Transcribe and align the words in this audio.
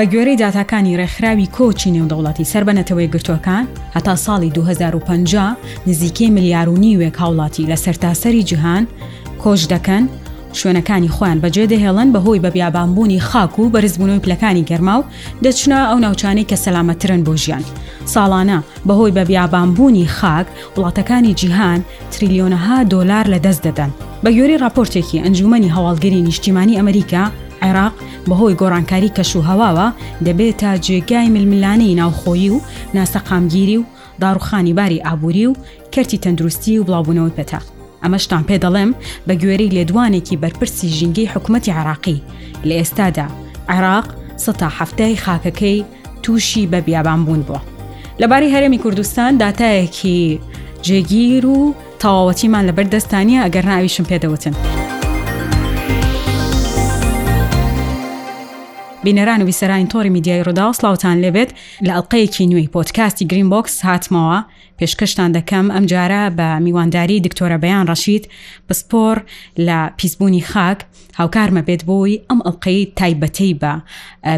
بە 0.00 0.06
گوێرەی 0.12 0.38
دااتکانی 0.42 0.96
ڕێکخراوی 1.00 1.52
کۆچی 1.56 1.92
نێودەوڵەتی 1.96 2.48
سەر 2.52 2.62
بەنەتەوەی 2.68 3.10
گرتوەکان 3.14 3.64
هەتا 3.96 4.14
ساڵی 4.24 4.50
2050 4.54 5.56
نزیکەی 5.88 6.30
ملیارونی 6.36 6.96
وێک 7.00 7.14
هاوڵاتی 7.22 7.68
لە 7.70 7.76
سەرتاسەری 7.84 8.42
جیهان 8.48 8.84
کۆش 9.44 9.60
دەکەن 9.72 10.02
شوێنەکانی 10.60 11.10
خۆیان 11.16 11.38
بەجێ 11.44 11.64
دەهێڵن 11.72 12.08
بەهۆی 12.14 12.40
بە 12.44 12.50
بیابانبوونی 12.54 13.20
خاک 13.28 13.52
و 13.58 13.70
بەرزبوونەوەی 13.74 14.22
پلەکانی 14.24 14.64
گەرما 14.70 14.94
و 14.98 15.04
دەچنە 15.44 15.78
ئەو 15.88 15.98
ناوچانەی 16.04 16.44
کە 16.50 16.56
سەلامەترن 16.64 17.20
بۆ 17.26 17.34
ژیان. 17.44 17.64
ساڵانە 18.14 18.58
بەهۆی 18.88 19.14
بە 19.16 19.22
بیابانبوونی 19.30 20.06
خاک 20.18 20.46
وڵاتەکانی 20.76 21.34
جیهان 21.40 21.80
تریلیۆنەها 22.12 22.76
دۆلار 22.92 23.26
لە 23.34 23.38
دەست 23.46 23.62
دەدەن. 23.66 23.90
بە 24.24 24.30
یۆری 24.38 24.58
راپۆرتێکی 24.64 25.20
ئەنجومی 25.24 25.72
هەواڵگەری 25.74 26.20
نیشتیمانی 26.28 26.76
ئەمریکا، 26.80 27.24
عێراق 27.62 27.94
بەهۆی 28.28 28.56
گۆڕانکاری 28.60 29.14
کەش 29.16 29.30
و 29.36 29.42
هەواوە 29.48 29.86
دەبێت 30.26 30.56
تا 30.62 30.70
جێگای 30.86 31.28
ململانەی 31.34 31.96
ناوخۆیی 32.00 32.50
و 32.54 32.58
ناسەقامگیری 32.96 33.76
و 33.78 33.84
داروخانی 34.20 34.72
باری 34.78 35.02
ئابووری 35.06 35.46
و 35.46 35.54
کەرتی 35.94 36.18
تەندروستی 36.24 36.78
و 36.78 36.84
بڵاوبوونەوەی 36.86 37.36
پەتە 37.40 37.60
ئەمەشتان 38.02 38.42
پێ 38.48 38.56
دەڵێم 38.64 38.90
بە 39.26 39.32
گوێرەی 39.42 39.74
لێدوانێکی 39.76 40.38
بەرپرسی 40.42 40.86
ژینگەی 40.98 41.30
حکوومەتتی 41.32 41.70
عراقی 41.78 42.22
لە 42.68 42.74
ئێستادا 42.80 43.26
عێراق 43.72 44.06
سەتا 44.44 44.68
هەفتەی 44.78 45.16
خاکەکەی 45.24 45.78
تووشی 46.22 46.68
بە 46.72 46.74
بیابان 46.86 47.20
بوون 47.24 47.42
بووە 47.48 47.60
لەباری 48.20 48.52
هەرمی 48.54 48.78
کوردستان 48.82 49.32
داتایەکی 49.42 50.38
جێگیر 50.86 51.44
و 51.46 51.74
تەواوەتیمان 52.00 52.64
لەبەردەستانی 52.68 53.40
ئەگەر 53.44 53.64
ناویشم 53.68 54.04
پێدەوتن. 54.10 54.54
بینەران 59.04 59.42
و 59.42 59.50
ویسەرانی 59.50 59.86
تۆری 59.92 60.08
میدیای 60.14 60.44
ڕوودا 60.46 60.58
و 60.58 60.72
سلااوان 60.78 61.18
لەبێت 61.24 61.50
لە 61.86 61.92
ئەڵلقەیەکی 61.96 62.40
نوێی 62.50 62.68
پۆتکاستی 62.74 63.26
گرین 63.30 63.48
بۆکس 63.52 63.74
هاتمەوە 63.88 64.38
پێشکەشتان 64.80 65.30
دەکەم 65.36 65.66
ئەم 65.74 65.84
جارە 65.92 66.22
بە 66.38 66.48
میوانداری 66.64 67.22
دکتۆرە 67.26 67.58
بەیان 67.64 67.86
ڕەشید 67.90 68.24
پسپۆر 68.68 69.16
لە 69.66 69.78
پیسبوونی 69.98 70.42
خاک 70.52 70.78
هاوکارمە 71.20 71.62
بێت 71.68 71.82
بۆی 71.88 72.14
ئەم 72.28 72.40
ئەڵلقەی 72.46 72.80
تایبەتەی 72.98 73.52
بە 73.62 73.72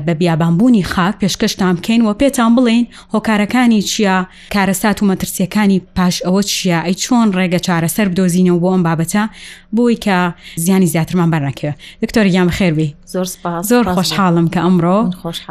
بە 0.07 0.13
بیابانبوونی 0.21 0.83
خاک 0.93 1.15
پێشکەشتان 1.23 1.75
بکەین 1.79 2.03
و 2.07 2.13
پێتان 2.21 2.51
بڵین 2.57 2.85
هۆکارەکانی 3.15 3.81
چیا 3.91 4.17
کارەسات 4.55 4.99
و 5.03 5.05
مەترسیەکانی 5.11 5.79
پاش 5.97 6.17
ئەوە 6.27 6.43
چیە 6.53 6.79
ئەی 6.87 6.97
چۆن 7.05 7.29
ڕێگە 7.39 7.61
چارەسەر 7.67 8.07
بدۆزینەوە 8.13 8.61
بۆ 8.63 8.69
ئەم 8.75 8.83
بابەتە 8.89 9.25
بۆی 9.77 9.97
کە 10.05 10.17
زیانی 10.65 10.87
زیاترمان 10.93 11.29
بەرنەکەوێت 11.33 11.77
دکتۆر 12.03 12.27
یام 12.37 12.49
خێربی 12.57 12.89
زۆر 13.13 13.27
زۆر 13.71 13.85
خۆشحاڵم 13.95 14.47
کە 14.55 14.61
ئەمڕۆ 14.65 14.99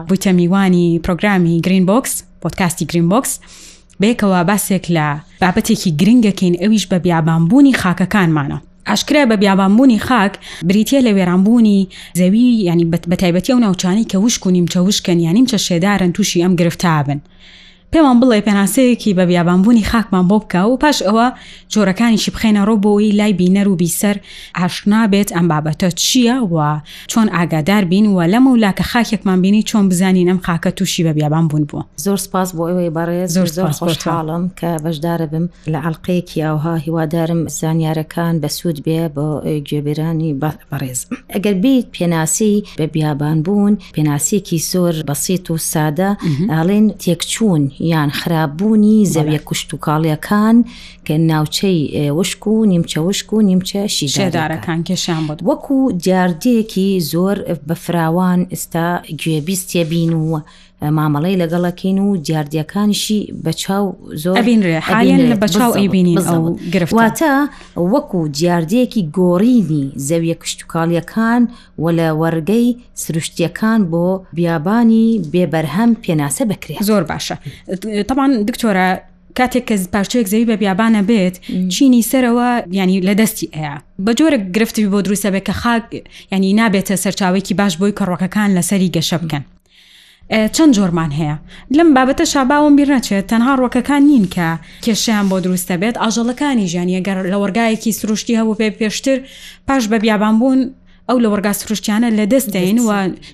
بوویتە 0.08 0.31
میوانی 0.39 1.00
پرۆگرامی 1.03 1.61
گرین 1.66 1.86
بۆکس 1.89 2.14
پۆتکاستی 2.44 2.86
گرین 2.89 3.08
بۆکس. 3.14 3.33
بێکەوە 4.02 4.42
باسێک 4.50 4.86
لە 4.96 5.08
بابەتێکی 5.42 5.92
گرنگەکەین 6.00 6.56
ئەویش 6.62 6.86
بە 6.92 6.98
بیابانبوونی 7.06 7.74
خاکەکانمانە. 7.82 8.58
ئاشکرا 8.88 9.24
بە 9.30 9.36
بیابانبوونی 9.42 10.00
خاک 10.08 10.34
بریتە 10.70 11.00
لە 11.06 11.12
وێرانبوونی 11.18 11.88
زەوی 12.20 12.46
ینی 12.70 12.86
بەتایبەتی 13.12 13.52
ئەو 13.54 13.60
ناوچانی 13.66 14.08
کە 14.12 14.18
وشک 14.26 14.44
و 14.46 14.50
نیمچە 14.56 14.80
وشکن 14.88 15.20
یانیم 15.26 15.46
چە 15.52 15.58
شێدارن 15.68 16.12
تووشی 16.16 16.44
ئەم 16.44 16.54
گرفتابن. 16.60 17.20
پێمان 17.95 18.20
بڵێ 18.23 18.39
پێناسەیەکی 18.47 19.14
بە 19.17 19.23
بیابانبوونی 19.30 19.84
خاکمان 19.92 20.25
بۆ 20.30 20.38
بکە 20.44 20.56
و 20.67 20.78
پاش 20.84 20.97
ئەوە 21.08 21.28
جۆرەکانیشی 21.73 22.31
بخێنە 22.36 22.64
ڕۆبەوەی 22.70 23.11
لای 23.20 23.33
بینەر 23.39 23.67
و 23.70 23.75
بیسەر 23.81 24.17
ئاشنا 24.58 25.02
بێت 25.14 25.30
ئەم 25.36 25.45
بابەتە 25.52 25.89
چییە 26.03 26.36
و 26.53 26.81
چۆن 27.11 27.28
ئاگادار 27.36 27.83
بین 27.92 28.06
و 28.08 28.23
لەمە 28.33 28.50
و 28.53 28.58
لاکە 28.64 28.82
خاکێکمان 28.92 29.42
بینی 29.42 29.64
چۆن 29.70 29.86
بزانین 29.92 30.27
ئەم 30.32 30.39
خاکە 30.45 30.71
تووشی 30.77 31.04
بە 31.04 31.08
بیابان 31.16 31.48
بوون 31.48 31.64
بووە 31.71 31.83
زۆر 32.04 32.16
سپاس 32.17 32.49
بۆ 32.55 32.64
ئەوەی 32.71 32.92
بەڕێ 32.95 33.26
زۆر 33.27 33.48
زۆر 33.58 33.71
خۆشحاڵم 33.71 34.52
کە 34.60 34.82
بەشدارە 34.83 35.27
بم 35.32 35.45
لە 35.73 35.77
عڵلقەیەکی 35.87 36.37
ئەوها 36.48 36.76
هیوادارم 36.76 37.42
زانیارەکان 37.48 38.36
بە 38.42 38.48
سوود 38.48 38.77
بێ 38.86 39.02
بۆ 39.16 39.42
گوێبیرانی 39.70 40.32
بەڕێز 40.42 40.99
ئەگەر 41.33 41.55
بیت 41.64 41.87
پێناسی 41.98 42.64
بە 42.80 42.83
بیابان 42.93 43.42
بوون 43.43 43.77
پێناسیکی 43.98 44.58
زۆر 44.71 44.95
بەسییت 45.10 45.45
و 45.52 45.58
سادە 45.71 46.10
ئاڵێن 46.52 46.86
تێکچوون 47.04 47.80
یان 47.81 48.09
خراپبوونی 48.09 49.05
زەویە 49.14 49.42
کوشت 49.47 49.73
و 49.73 49.77
کاڵیەکان 49.86 50.58
کە 51.05 51.14
ناوچەی 51.31 52.09
وشک 52.17 52.47
و 52.47 52.65
نیمچە 52.65 52.97
وشک 52.97 53.33
و 53.33 53.37
نیمچە 53.49 53.81
شیژدارەکان 53.95 54.80
کێشیان 54.87 55.23
بۆ 55.27 55.33
وەکو 55.49 55.77
جاردەیەکی 56.05 56.87
زۆر 57.11 57.37
بە 57.67 57.73
فراوان 57.83 58.39
ئستا 58.53 58.89
گوێبیستێ 59.21 59.83
بین 59.92 60.14
و 60.14 60.39
مامەڵەی 60.97 61.37
لەگەڵەکەین 61.42 61.97
و 62.05 62.17
جاردیەکانشی 62.27 63.19
بە 63.43 63.52
چاو 63.61 63.86
زۆرێ 64.23 64.42
بە 65.42 65.47
چاو 65.55 65.71
ئەیبینی 65.77 66.15
گرفتواتە 66.73 67.31
وەکو 67.93 68.19
جاردەیەکی 68.39 69.02
گۆڕینی 69.17 69.83
زەویە 70.08 70.36
کشتتوکاڵیەکان 70.43 71.42
و 71.83 71.86
لە 71.97 72.08
وەرگەی 72.21 72.67
سروشتیەکان 73.02 73.80
بۆ 73.92 74.05
بیابانی 74.36 75.08
بێبەرهەم 75.33 75.92
پێناسە 76.03 76.43
بکرێت 76.52 76.83
زۆر 76.89 77.03
باشە 77.11 77.36
تامان 78.09 78.31
دکتۆرە 78.49 78.87
کاتێک 79.39 79.63
کە 79.69 79.75
پارچەیەک 79.93 80.27
زەوی 80.33 80.45
بە 80.49 80.55
بیابانە 80.61 81.02
بێت 81.09 81.36
چینی 81.73 82.03
سەرەوە 82.11 82.49
ینی 82.77 82.99
لە 83.08 83.13
دەستی 83.19 83.48
ئەیە 83.55 83.75
بە 84.05 84.11
جۆرە 84.19 84.37
گرفتی 84.55 84.81
بۆ 84.93 84.99
دروستە 85.05 85.30
بێت 85.33 85.45
کە 85.49 85.53
خاک 85.61 85.83
ینی 86.31 86.53
نابێتە 86.59 86.95
سەرچاوێکی 87.03 87.53
باش 87.59 87.73
بۆی 87.81 87.93
کەڕۆکەکان 87.99 88.49
لەسەری 88.58 88.92
گەشە 88.98 89.17
بکەن 89.23 89.43
چەند 90.55 90.73
جۆرمان 90.77 91.11
هەیە 91.19 91.36
لەم 91.77 91.89
بابەتە 91.95 92.25
شاباوم 92.33 92.73
بیر 92.77 92.89
نەچێت 92.95 93.25
تەنها 93.31 93.53
ڕۆکەکان 93.61 94.02
نین 94.11 94.25
کە 94.36 94.49
کێشیان 94.86 95.25
بۆ 95.31 95.37
دروستە 95.45 95.75
بێت 95.81 95.95
ئاژەڵەکانی 96.03 96.69
ژیانیەگەر 96.71 97.17
لە 97.31 97.37
وەرگایەکی 97.42 97.97
سروشتی 97.99 98.37
هەبوو 98.39 98.59
پێ 98.59 98.67
پێشتر 98.80 99.17
پاش 99.67 99.83
بە 99.92 99.97
بیابان 100.03 100.36
بوون 100.39 100.59
ئەو 101.10 101.17
لە 101.23 101.30
وەرگاز 101.34 101.58
فروشتیانە 101.66 102.10
لە 102.20 102.26
دەستدەین 102.34 102.78
و 102.86 102.89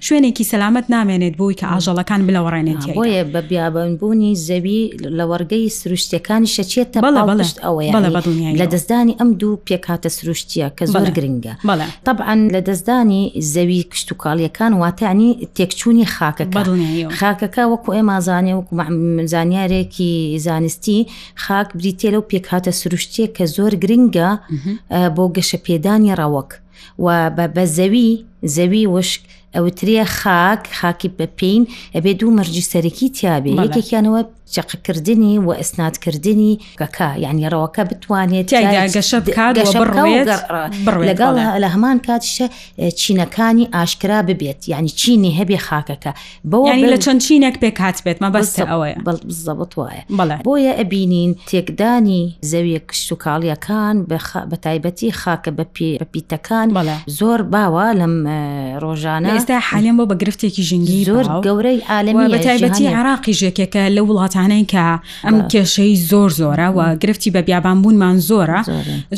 شوێنێکی 0.07 0.43
سەلامت 0.51 0.85
نامێنێت 0.95 1.35
بووی 1.39 1.55
کە 1.59 1.65
ئاژەڵەکان 1.71 2.21
بلەوەڕێنێت 2.27 2.81
بۆیە 2.97 3.23
بە 3.33 3.41
بیابنبوونی 3.49 4.33
زەوی 4.47 4.81
لە 5.17 5.25
وەرگەی 5.31 5.65
سروشتەکانی 5.79 6.49
شەچێتە 6.55 6.99
بەڵشت 7.03 7.57
ئەوەیە 7.63 7.93
لە 8.61 8.65
دەستدانی 8.73 9.13
ئەم 9.19 9.29
دوو 9.41 9.53
پێکاتە 9.67 10.09
سروشتیە 10.17 10.67
کە 10.77 10.85
زۆر 10.93 11.07
گرنگە 11.17 11.53
طبعاان 12.07 12.39
لە 12.55 12.61
دەستدانی 12.67 13.23
زەوی 13.53 13.83
کشت 13.91 14.09
و 14.11 14.15
کاڵیەکان 14.23 14.71
واتانی 14.81 15.29
تێکچوونی 15.57 16.05
خاکەکە 16.15 16.61
خاکەکە 17.19 17.63
وەکو 17.71 17.89
ئێمازانێ 17.97 18.53
وەکو 18.59 18.73
زانیارێکی 19.33 20.11
زانستی 20.45 20.99
خاک 21.43 21.69
بریتێ 21.79 22.09
لەو 22.13 22.23
پێکاتە 22.31 22.71
سروشتیە 22.81 23.27
کە 23.35 23.43
زۆر 23.55 23.73
گرنگە 23.83 24.29
بۆ 25.15 25.25
گەشە 25.35 25.57
پێدانی 25.65 26.15
ڕاوەک. 26.21 26.51
و 26.99 27.29
بە 27.55 27.65
زەوی 27.77 28.09
زەوی 28.55 28.85
وشک 28.93 29.21
ئەوترە 29.55 30.03
خاک 30.19 30.63
خاکی 30.79 31.09
بەپین 31.19 31.61
ئەبێ 31.95 32.11
دوو 32.19 32.35
مەرجی 32.37 32.67
سەرەکی 32.71 33.13
تیاابێ 33.17 33.51
یەکێکیانەوە 33.63 34.19
شقکردنی 34.51 35.37
و 35.39 35.53
ئەسنادکردنی 35.61 36.57
گەکە 36.81 37.17
یعنی 37.19 37.49
ڕەوەکە 37.53 37.81
بتوانێت 37.89 38.47
لەگەڵ 41.09 41.35
لە 41.63 41.67
هەمان 41.73 41.97
کاتشە 42.07 42.45
چینەکانی 43.01 43.67
ئاشکرا 43.73 44.21
ببێت 44.21 44.67
یعنی 44.69 44.89
چینی 44.89 45.31
هەبێ 45.39 45.57
خاکەکە 45.67 46.11
بەوە 46.51 46.73
لە 46.95 46.97
چەند 47.05 47.19
چینێک 47.27 47.55
پێک 47.63 47.77
هات 47.79 47.97
بێت 48.05 48.17
مە 48.23 48.29
بەست 48.35 48.57
ئەوەیە 48.69 48.95
بڵزەبت 49.05 49.71
وایە 49.79 50.01
بۆیە 50.47 50.73
ئەبینین 50.79 51.31
تێکدانی 51.49 52.35
زەویە 52.51 52.79
کشت 52.89 53.11
و 53.11 53.15
کاڵیەکان 53.23 53.95
بە 54.51 54.57
تایبەتی 54.65 55.11
خاکە 55.21 55.51
بە 55.57 55.63
پیتەکان 56.11 56.67
زۆر 57.19 57.39
باوە 57.53 57.87
لەم 57.99 58.15
ڕۆژانە 58.83 59.29
ئێستا 59.37 59.59
حالیان 59.69 59.95
بۆ 59.99 60.03
بە 60.11 60.15
گرفتێکی 60.23 60.63
ژنگی 60.69 61.05
زۆر 61.07 61.25
گەورەی 61.45 61.79
عالمی 61.91 62.27
بە 62.33 62.39
تایبەتی 62.47 62.85
عراقی 62.99 63.33
ژێکێکە 63.39 63.83
لە 63.95 64.01
وڵات 64.07 64.33
بابەتانەی 64.37 64.65
کە 64.71 64.99
ئەم 65.25 65.37
کێشەی 65.51 65.93
زۆر 66.09 66.29
زۆرە 66.39 66.67
و 66.77 66.95
گرفتی 67.01 67.29
بە 67.33 67.37
بیابانبوونمان 67.41 68.17
زۆرە 68.27 68.61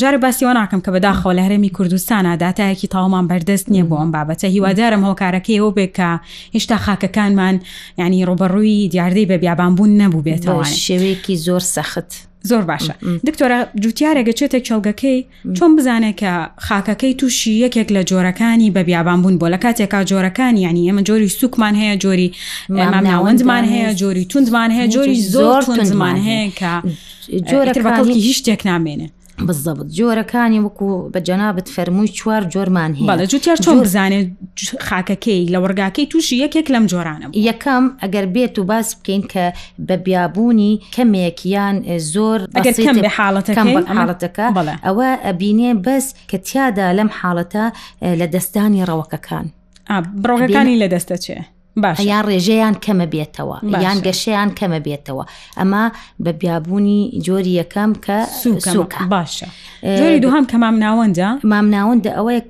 جارە 0.01 0.17
باسیەوە 0.25 0.53
ناکەم 0.59 0.79
کە 0.85 0.89
بەداخۆ 0.95 1.29
لە 1.37 1.41
هەرمی 1.45 1.69
کوردستانە 1.69 2.31
دااتایەکی 2.41 2.87
تاوامان 2.91 3.25
بەردەست 3.31 3.65
نییە 3.73 3.83
بۆ 3.89 3.95
ئەم 4.01 4.11
بابەتە 4.15 4.45
هیوادارم 4.55 5.01
هۆکارەکەیەوە 5.07 5.71
بێکە 5.77 6.11
هێشتا 6.55 6.77
خاکەکانمان 6.85 7.55
ینی 8.01 8.25
ڕوبەڕووی 8.29 8.89
دیاردەی 8.93 9.25
بە 9.31 9.35
بیابانبوون 9.43 9.91
نەبوو 10.01 10.25
بێتەوە 10.27 10.65
شێوەیەکی 10.85 11.35
زۆر 11.45 11.63
سەخت. 11.75 12.09
زۆر 12.47 12.63
باشە 12.71 12.93
دکتۆرە 13.27 13.59
جوتیارێگە 13.83 14.31
چێتێک 14.39 14.63
چەلگەکەی 14.69 15.19
چۆن 15.57 15.71
بزانێت 15.77 16.15
کە 16.21 16.33
خاکەکەی 16.65 17.13
تووشی 17.19 17.53
یەکێک 17.65 17.87
لە 17.95 18.01
جۆرەکانی 18.09 18.71
بە 18.75 18.81
بیابان 18.87 19.19
بوون 19.21 19.35
بۆ 19.41 19.47
لە 19.53 19.59
کاتێکا 19.63 19.99
جۆرەکانی 20.11 20.61
ینی 20.67 20.89
ئەمە 20.91 21.01
جۆری 21.07 21.29
سوکمان 21.39 21.73
هەیە 21.81 21.95
جۆری 22.03 22.29
مامناوەندمان 22.77 23.63
هەیە 23.73 23.91
جۆری 24.01 24.25
تونزمان 24.31 24.69
هەیە 24.77 24.87
جۆری 24.93 25.15
زۆر 25.33 25.61
تونزمان 25.75 26.17
هەیە 26.27 26.47
کە 26.59 26.73
جۆرەکەڵکی 27.49 28.21
هیچ 28.27 28.37
شتێک 28.39 28.61
نامێنێ 28.69 29.07
بزەبت 29.47 29.87
جۆرەکانی 29.97 30.59
وەکو 30.67 30.89
بە 31.13 31.19
جەنابەت 31.27 31.67
فەرمووی 31.75 32.07
چوار 32.17 32.43
جۆرمان 32.53 32.91
هەیە 32.99 33.25
جوتیار 33.31 33.57
چۆن 33.65 33.77
بزانێت 33.87 34.27
خاکەکەی 34.87 35.41
لە 35.53 35.57
وەرگاکەی 35.63 36.07
تووشی 36.11 36.37
یەکێک 36.43 36.67
لەم 36.73 36.85
جۆرانم 36.91 37.29
یەکەم 37.49 37.83
ئەگەر 38.03 38.25
بێت 38.35 38.55
و 38.59 38.63
باس 38.69 38.87
بکەین 38.97 39.23
کە 39.31 39.45
بە 39.87 39.95
بیابوونی 40.05 40.79
کەمێکیان 40.95 41.75
زۆر 42.13 42.39
حاڵەتەکە 43.97 44.47
ئەوە 44.87 45.07
ئەبینێ 45.25 45.69
بەس 45.85 46.05
کە 46.29 46.37
تیادا 46.47 46.89
لەم 46.97 47.09
حاڵەتە 47.19 47.65
لە 48.19 48.25
دەستانی 48.33 48.85
ڕەوەکەکان 48.89 49.45
بڕۆگەکانی 50.23 50.75
لە 50.81 50.87
دەستە 50.93 51.15
چێ؟ 51.25 51.39
یان 51.77 52.23
ڕێژەیان 52.29 52.75
کەمە 52.83 53.07
بێتەوە 53.13 53.57
یان 53.85 53.99
گەشەیان 54.05 54.49
کەمە 54.59 54.79
بێتەوە 54.85 55.23
ئەمە 55.59 55.83
بە 56.23 56.31
بیابوونی 56.39 57.01
جۆری 57.25 57.53
یەکەم 57.61 57.91
کە 58.05 58.17
سوکە 58.71 59.01
باشە 59.13 59.47
دوهام 60.23 60.45
کە 60.51 60.55
مامناوەندە 60.63 61.29
مامناوەندە 61.51 62.11
ئەوەیە 62.17 62.41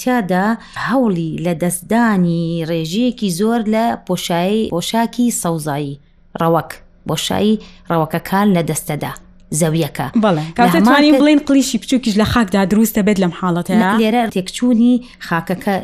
تیادا 0.00 0.46
هەوڵی 0.86 1.30
لە 1.44 1.52
دەستدانی 1.62 2.44
ڕێژەیەکی 2.70 3.28
زۆر 3.38 3.60
لە 3.74 3.84
پۆشایی 4.06 4.70
پۆشاکی 4.74 5.26
سەوزایی 5.42 5.98
ڕەوەک 6.40 6.70
بۆشایی 7.08 7.60
ڕەوەکەکان 7.90 8.46
لە 8.56 8.62
دەستەدا 8.68 9.12
زەویەکە 9.60 10.06
بڵێتوانین 10.22 11.16
بڵین 11.20 11.40
قلیشی 11.46 11.78
بچووکیش 11.78 12.14
لە 12.20 12.22
خاکدا 12.32 12.62
دروستە 12.72 13.00
بێت 13.06 13.18
لەم 13.24 13.32
حاڵەتە 13.40 13.74
لێرە 14.00 14.22
تێکچوونی 14.34 14.94
خاکەکە 15.28 15.74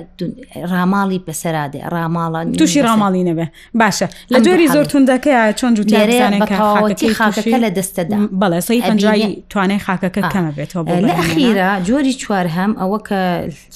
ڕاماڵی 0.72 1.20
بەسەرادێ 1.26 1.80
ڕاماڵان 1.94 2.46
تووشی 2.58 2.80
ڕاماڵی 2.88 3.22
نەبێ 3.30 3.46
باشە 3.80 4.06
لە 4.32 4.38
دوێری 4.44 4.66
زۆر 4.74 4.86
توندەکەی 4.92 5.36
چۆن 5.58 5.72
جوتی 5.76 7.14
خاکەکە 7.18 7.58
لە 7.64 7.70
دەستەدا 7.76 8.18
بەڵێ 8.40 8.60
سی 8.66 8.80
پنجایی 8.90 9.42
توانای 9.50 9.80
خاکەکە 9.86 10.20
کەمە 10.32 10.52
بێتەوە 10.56 10.82
لە 11.08 11.14
ئەخیرە 11.20 11.68
جۆری 11.88 12.14
چوار 12.22 12.46
هەم 12.56 12.72
ئەوە 12.80 12.98
کە 13.08 13.20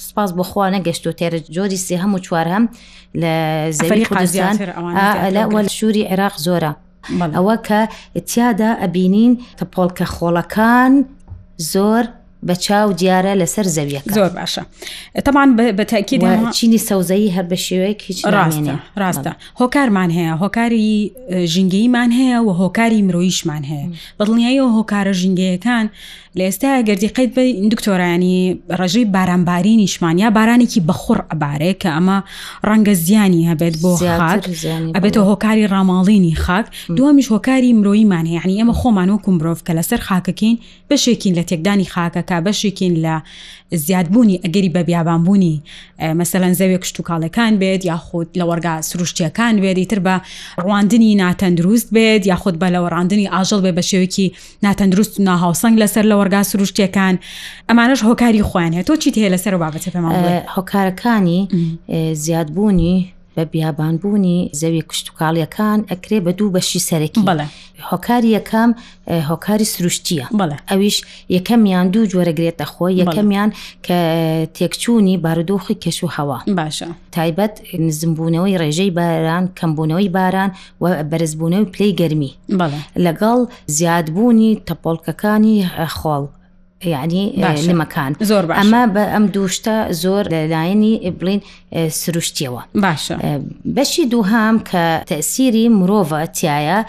سپاس 0.07 0.29
بخوا 0.37 0.65
نەگەشت 0.77 1.03
و 1.07 1.11
تێرە 1.19 1.39
جۆری 1.55 1.79
سێ 1.85 1.95
هەم 2.03 2.11
و 2.15 2.19
چوار 2.25 2.47
هەم 2.53 2.65
لە 3.21 3.33
زەوی 3.77 4.05
قازیان 4.15 4.55
لە 5.35 5.43
وەل 5.53 5.67
شووری 5.77 6.03
عێراق 6.09 6.35
زۆرە 6.47 6.71
ئەوە 7.35 7.55
کە 7.67 7.81
تیادا 8.29 8.71
ئەبینین 8.81 9.31
کە 9.57 9.65
پۆڵکە 9.73 10.05
خۆڵەکان 10.15 10.93
زۆر 11.71 12.05
بە 12.47 12.55
چاو 12.65 12.89
دیارە 12.99 13.33
لەسەر 13.41 13.67
زەویەکە 13.75 14.11
زۆر 14.19 14.29
باشە 14.39 14.63
تامان 15.25 15.49
بەتاکی 15.77 16.17
چینی 16.55 16.79
سەوزایی 16.89 17.29
هەر 17.35 17.45
بە 17.51 17.57
شێوەیەک 17.65 17.99
هیچ 18.07 18.19
ڕاستە 18.35 18.73
ڕاستە 19.01 19.31
هۆکارمان 19.59 20.09
هەیە 20.17 20.33
هۆکاری 20.43 20.89
ژنگیمان 21.53 22.09
هەیە 22.19 22.37
و 22.45 22.49
هۆکاری 22.61 23.01
مرۆیشمان 23.07 23.63
هەیە 23.71 23.85
بەڵنیایی 24.19 24.59
و 24.63 24.67
هۆکارە 24.77 25.13
ژنگەکان 25.21 25.85
لە 26.39 26.43
ئێستا 26.49 26.81
گردی 26.87 27.07
قیت 27.15 27.31
بە 27.37 27.41
دکتۆرانی 27.73 28.57
ڕژەی 28.79 29.05
بارانباری 29.15 29.75
نیشمانیا 29.81 30.29
بارانێکی 30.37 30.81
بەخڕ 30.87 31.17
ئەبارێ 31.31 31.71
کە 31.81 31.89
ئەمە 31.95 32.17
ڕەنگە 32.69 32.93
زیانی 33.05 33.47
هەبێت 33.51 33.75
بۆ 33.83 33.91
خاک 34.19 34.43
ئەبێتە 34.95 35.19
هۆکاری 35.29 35.65
ڕاماڵینی 35.73 36.33
خاک 36.43 36.65
دومیش 36.97 37.27
هۆکاری 37.35 37.71
مرۆیمان 37.79 38.25
یعنی 38.37 38.55
ئەمە 38.61 38.73
خۆمان 38.79 39.09
و 39.09 39.21
کومرۆڤ 39.25 39.57
کە 39.67 39.71
لەسەر 39.77 39.99
خاکەکەین 40.07 40.55
بەشێکین 40.89 41.33
لە 41.37 41.43
تێکدانی 41.49 41.87
خاکەکە 41.93 42.37
بەشێکین 42.45 42.93
لە 43.05 43.15
زیادبوونی 43.85 44.39
ئەگەری 44.43 44.69
بە 44.75 44.81
بیابانبوونی 44.87 45.55
مەسەەن 46.19 46.53
زەوێ 46.59 46.77
کشت 46.81 46.95
و 46.99 47.03
کاڵەکان 47.09 47.53
بێت 47.61 47.81
یاخود 47.91 48.27
لە 48.39 48.43
وەرگا 48.49 48.73
سروشتیەکان 48.89 49.53
بێت 49.63 49.77
ئیتر 49.81 49.99
بە 50.07 50.15
ڕواندنی 50.63 51.11
ناتەندروست 51.21 51.87
بێت 51.95 52.21
یاخود 52.31 52.55
بە 52.61 52.67
لە 52.75 52.79
ڕاندنی 52.93 53.27
ئاژەڵ 53.33 53.61
بێ 53.65 53.71
بە 53.77 53.83
شێوکی 53.89 54.27
ناتەندروست 54.65 55.13
و 55.19 55.23
ناهاوسنگ 55.27 55.75
لەسەر 55.83 56.03
لەوە 56.11 56.24
گۆڕگا 56.25 56.41
سروشتیەکان 56.51 57.15
ئەمانش 57.69 57.99
هۆکاری 58.09 58.41
خوانێت 58.49 58.85
تۆ 58.87 58.93
چیت 59.01 59.15
هەیە 59.21 59.29
لەسەر 59.35 59.53
بابەتە 59.63 59.89
پێمان 59.95 60.13
هۆکارەکانی 60.55 61.39
زیادبوونی 62.23 62.95
بە 63.37 63.43
بیابانبوونی 63.53 64.37
زەوی 64.61 64.81
کشتتوکاڵیەکان 64.89 65.79
ئەکرێ 65.91 66.19
بە 66.25 66.31
دوو 66.37 66.53
بەشی 66.55 66.81
سەرەکی 66.89 67.21
بڵێ 67.29 67.47
هۆکاری 67.91 68.29
یەکەم 68.37 68.69
هۆکاری 69.29 69.67
سروشتیە 69.73 70.25
بڵێ 70.39 70.57
ئەویش 70.69 70.97
یەکەمیان 71.35 71.85
دوو 71.93 72.09
جۆرەگرێتە 72.11 72.65
خۆی 72.73 72.93
یەکەمیان 73.01 73.49
کە 73.85 73.97
تێکچوونی 74.57 75.15
بارودۆخی 75.25 75.75
کەش 75.83 75.97
و 76.03 76.07
هەوا 76.15 76.39
باشە 76.59 76.89
تایبەت 77.15 77.53
نزمبوونەوەی 77.87 78.57
ڕێژەی 78.61 78.91
باران 78.97 79.43
کەمبوونەوەی 79.59 80.09
باران 80.17 80.49
و 80.81 80.85
بەرزبوونەوەی 81.11 81.69
پلەی 81.73 81.91
گەرمی 81.99 82.31
لەگەڵ 83.05 83.39
زیادبوونی 83.77 84.51
تەپۆڵکەکانی 84.67 85.55
خۆڵ 85.99 86.25
یعنی 86.83 87.33
نمەکان 87.67 88.11
زۆر 88.31 88.43
ئەمە 88.59 88.83
بە 88.95 89.03
ئەم 89.13 89.25
دووشتە 89.35 89.75
زۆر 90.03 90.23
لەلایەنی 90.35 90.93
بڵین 91.19 91.39
سروشتیەوە 92.01 92.61
باشە 92.85 93.15
بەشی 93.75 94.03
دووهام 94.13 94.55
کە 94.69 94.83
تەسیری 95.11 95.65
مرۆڤە 95.79 96.21
تایە 96.39 96.79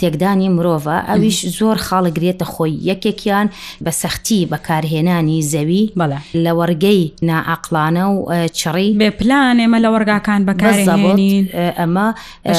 تێکدانی 0.00 0.48
مرۆڤە 0.56 0.96
ئەویش 1.08 1.38
زۆر 1.58 1.76
خاڵگرێتە 1.86 2.46
خۆی 2.52 2.72
یەکێکیان 2.90 3.46
بە 3.84 3.90
سەختی 4.00 4.40
بەکارهێنانی 4.52 5.38
زەوی 5.52 5.82
بەڵێ 6.00 6.18
لە 6.44 6.52
وەرگەی 6.58 7.02
ناعقلانە 7.28 8.04
و 8.14 8.22
چڕی 8.58 8.88
بێ 9.00 9.08
پلان 9.20 9.56
ئێمە 9.62 9.78
لە 9.84 9.88
وەرگاکان 9.94 10.40
بەکارێنین 10.48 11.44
ئەمە 11.80 12.06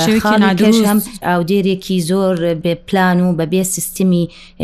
شوێکم 0.03 0.41
ئاودێرێکی 1.29 1.97
زۆر 2.09 2.35
بێ 2.63 2.73
پلان 2.87 3.17
و 3.23 3.27
بەبێ 3.39 3.63
سیستمی 3.73 4.23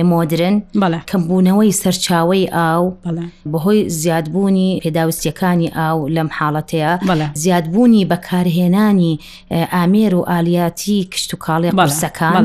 مۆدرن 0.10 0.56
بەڵێ 0.82 1.00
کەمبوونەوەی 1.10 1.74
سەرچاوی 1.82 2.44
ئاو 2.56 2.86
بەهۆی 3.52 3.80
زیادبوونی 4.02 4.72
پێداویستیەکانی 4.84 5.68
ئاو 5.78 5.98
لەم 6.16 6.30
حاڵەتەیە 6.38 6.92
زیادبوونی 7.44 8.08
بەکارهێنانی 8.12 9.14
ئامێر 9.76 10.14
و 10.16 10.22
ئالیاتی 10.32 10.98
کشت 11.12 11.32
و 11.34 11.38
کاڵێ 11.46 11.70
بەسەکان 11.78 12.38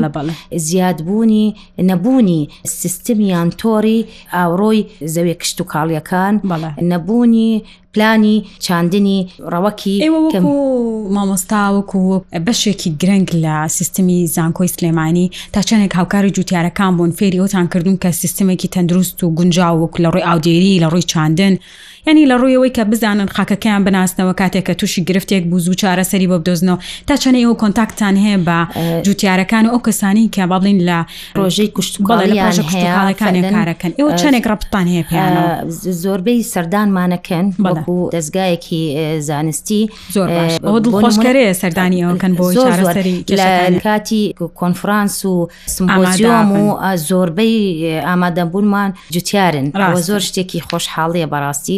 زیادبوونی 0.55 1.55
نەبوونی 1.89 2.41
سیستمیان 2.69 3.49
تۆری 3.61 3.99
ئاوڕۆی 4.35 4.81
زەوێ 5.15 5.33
کشت 5.41 5.57
و 5.61 5.65
کاڵیەکان 5.73 6.33
نەبوونی 6.91 7.51
پلانی 7.93 8.37
چاندنی 8.65 9.19
ڕەوەکی 9.53 9.95
مامۆستاوەکو 11.15 12.01
بەشێکی 12.45 12.89
گرنگ 13.01 13.29
لە 13.43 13.55
سیستمی 13.77 14.19
زانکۆی 14.35 14.71
سلێمانی 14.75 15.27
تا 15.53 15.59
چەندێک 15.69 15.93
هاوکاری 15.99 16.31
جوتیارەکان 16.35 16.91
بۆن 16.97 17.11
فێری 17.17 17.39
ئەوتان 17.41 17.65
کردوون 17.73 17.97
کە 18.03 18.09
سیستمێکی 18.21 18.67
تەندروست 18.73 19.17
و 19.23 19.31
گونجاوک 19.37 19.93
لە 20.03 20.07
ڕووی 20.13 20.27
ئاودێری 20.27 20.81
لە 20.83 20.87
ڕووی 20.91 21.07
چاندن 21.11 21.55
ینی 22.07 22.25
لە 22.31 22.33
ڕوویەوەی 22.41 22.71
کە 22.77 22.79
بزانن 22.91 23.27
خاکەکەیان 23.35 23.81
بناستنەوە 23.87 24.35
کاتێک 24.41 24.63
کە 24.67 24.73
تووشی 24.79 25.03
گرفتێک 25.09 25.43
بوو 25.49 25.59
زوو 25.65 25.75
چارەسەری 25.81 26.27
بۆ 26.31 26.35
بدۆزنەوە 26.41 26.77
تا 27.07 27.15
چەنەی 27.23 27.43
ئەو 27.47 27.53
کۆنتاکتان 27.61 28.15
هەیە 28.25 28.39
بە 28.47 28.57
جوتیارەکان 29.05 29.63
و 29.65 29.69
ئەو 29.73 29.81
کەسانی 29.87 30.25
کە 30.35 30.43
باڵین 30.51 30.79
لە 30.89 30.99
ڕۆژەی 31.39 31.69
کوشتڵەکانیان 31.75 33.51
کارەکەن 33.55 33.91
ئێوە 33.99 34.11
چەندێک 34.21 34.45
ڕپتان 34.51 34.87
هەیە 34.93 35.03
پێیان 35.09 35.35
زۆربەی 36.03 36.39
سەردانمانەکەن 36.53 37.45
بەڵکو 37.65 37.95
دەستگایەکی 38.15 38.81
زانستی 39.27 39.81
زۆر 40.15 40.27
دڵخۆشکەرێ 40.85 41.45
سەردانی 41.61 42.03
ئەوکەن 42.05 42.33
بۆ 42.39 42.45
لە 43.39 43.45
کاتی 43.85 44.23
کۆنفرانس 44.61 45.15
و 45.31 45.35
سمۆزیۆم 45.75 46.49
و 46.59 46.69
زۆربەی 47.07 47.57
ئامادەبوونمان 48.07 48.89
جوتیارن 49.13 49.65
زۆر 50.07 50.21
شتێکی 50.27 50.59
خۆشحاڵیە 50.69 51.27
بەڕاستی 51.33 51.77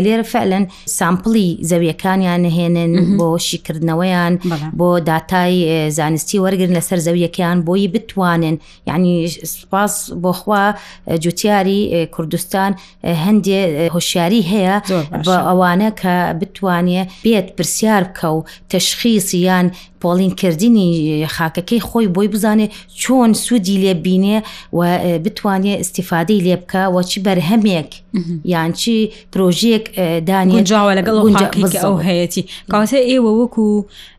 لێرە 0.00 0.24
فعلەن 0.34 0.64
سامپلی 0.98 1.48
زەویەکانیان 1.70 2.40
نهێنن 2.46 2.92
بۆ 3.18 3.28
شیکردنەوەیان 3.48 4.32
بۆ 4.78 4.88
داتای 5.08 5.90
زانستی 5.98 6.38
وەرگن 6.44 6.72
لەسەر 6.76 6.98
زەویەکەیان 7.06 7.58
بۆی 7.68 7.88
بتوانن 7.94 8.56
یعنی 8.88 9.12
سپاس 9.54 9.94
بۆخوا 10.24 10.64
جوتیاری 11.24 11.80
کوردستان 12.14 12.70
هەندێ 13.24 13.58
هۆشیاری 13.94 14.42
هەیە 14.52 14.76
بە 15.26 15.34
ئەوانە 15.48 15.90
کە 16.00 16.14
بتوانێت 16.40 17.08
بێت 17.24 17.48
پرسیار 17.56 18.02
بکە 18.08 18.26
و 18.36 18.40
تەشخیصیان 18.72 19.66
پۆڵینکردنی 20.04 20.88
خاکەکەی 21.36 21.80
خۆی 21.88 22.06
بۆی 22.14 22.28
بزانێ 22.34 22.66
چۆن 23.02 23.30
سوودی 23.44 23.76
لێبینێ 23.82 24.36
و 24.72 24.78
بتوانێت 25.24 25.80
استیفادەی 25.84 26.40
لێ 26.46 26.56
بکە 26.62 26.82
و 26.94 27.02
چی 27.10 27.18
بەرهەمێک 27.26 27.90
یان 28.52 28.70
چی 28.80 28.96
پرۆژێک 29.32 29.84
دانیجاوە 30.30 30.92
لەگەڵ 30.98 31.14
ئەو 31.84 31.96
هەیەی 32.06 32.44
کاسە 32.72 32.98
ئێوە 33.10 33.30
وەکو 33.38 33.68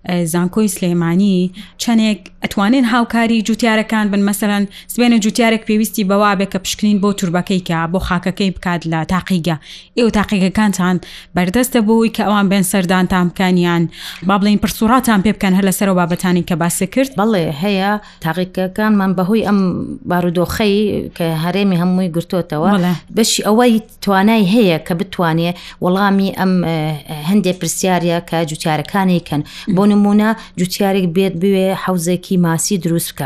زانکۆی 0.08 0.68
سلێمانی 0.76 1.52
چەندێک 1.82 2.18
ئەتوانین 2.46 2.86
هاوکاری 2.92 3.44
جوتیارەکان 3.48 4.06
بن 4.12 4.22
مەسەرەن 4.32 4.66
سبێنە 4.94 5.18
جوتیارێک 5.26 5.64
پێویستی 5.70 6.04
بەوا 6.10 6.32
بێکە 6.40 6.58
پشکنین 6.64 6.98
بۆ 7.02 7.10
توربەکەیکە 7.20 7.80
بۆ 7.92 8.00
خاکەکەی 8.08 8.52
بکات 8.56 8.82
لە 8.92 9.00
تاقیگە 9.14 9.56
ئێوە 9.98 10.12
تاقیگەکانتان 10.18 10.96
بەردەستە 11.38 11.80
بووی 11.88 12.12
کە 12.18 12.22
ئەوان 12.26 12.48
بێن 12.52 12.64
سەردان 12.72 13.06
تامکانیان 13.14 13.84
با 14.28 14.36
بڵین 14.40 14.58
پرسووراتان 14.64 15.20
پێ 15.24 15.32
بکەن 15.36 15.54
هەر 15.58 15.66
لەسەرەوە 15.70 15.98
بابەتانی 16.02 16.44
کە 16.50 16.56
باسە 16.62 16.86
کرد 16.94 17.12
بەڵێ 17.20 17.46
هەیە 17.64 17.92
تاقیکەکانمان 18.26 19.12
بەهۆی 19.18 19.44
ئەم 19.48 19.60
بارودۆخەی 20.10 20.76
کە 21.18 21.26
هەرێمی 21.44 21.78
هەمووی 21.82 22.12
گرتوتەوە 22.16 22.70
بەشی 23.18 23.42
ئەوەی 23.48 23.74
توانای 24.04 24.44
هەیە 24.56 24.78
کە 24.88 24.94
بتوانێ 25.00 25.52
وەڵامی 25.84 26.30
ئەم 26.40 26.54
هەندێک 27.30 27.58
پرسیارە 27.62 28.20
کە 28.30 28.38
جوتیارەکانی 28.50 29.20
کەن 29.30 29.42
بۆ 29.76 29.84
نمونە 29.92 30.30
جوتیارێک 30.60 31.06
بێت 31.16 31.34
بوێ 31.42 31.68
حوزێکی 31.84 32.36
ماسی 32.46 32.78
دروست 32.86 33.10
بکە 33.12 33.26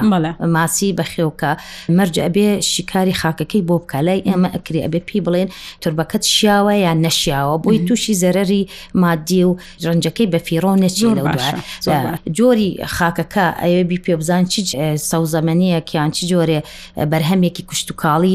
ماسی 0.56 0.96
بەخێوکە 1.00 1.52
مەرج 1.98 2.16
ئەبێ 2.26 2.48
شیکاری 2.72 3.14
خاکەکەی 3.22 3.62
بۆ 3.70 3.76
بکە 3.84 4.00
لای 4.06 4.20
ئێمە 4.28 4.50
ئەکری 4.56 4.80
ئەبێ 4.86 5.00
پێی 5.08 5.22
بڵێن 5.26 5.50
تربەکەت 5.82 6.24
شیاوە 6.36 6.74
یان 6.86 6.98
نەشیاوە 7.06 7.56
بۆی 7.64 7.80
تووشی 7.88 8.14
زەرری 8.24 8.64
مادی 9.04 9.44
و 9.50 9.52
ڕنجەکەی 9.86 10.28
بە 10.34 10.40
فیرۆنێکی 10.48 11.06
جۆری 12.38 12.70
خاکەکە 12.96 13.46
ئەوێ 13.62 13.84
بی 13.90 13.98
پێ 14.06 14.14
بزان 14.22 14.44
چی 14.52 14.62
سەوزەمەنیە 15.10 15.80
کیان 15.90 16.10
چی 16.16 16.24
جۆرێ 16.32 16.60
بەرهەمێکی 17.12 17.64
کوشتتوکاڵی 17.70 18.34